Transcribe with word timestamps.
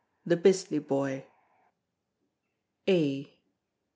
THE 0.25 0.35
BISLEY 0.35 0.79
BOY 0.79 1.25
A. 2.87 3.37